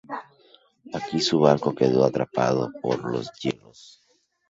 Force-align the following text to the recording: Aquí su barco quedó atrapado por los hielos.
Aquí 0.95 1.19
su 1.21 1.37
barco 1.39 1.75
quedó 1.75 2.03
atrapado 2.03 2.71
por 2.81 3.07
los 3.07 3.31
hielos. 3.33 4.01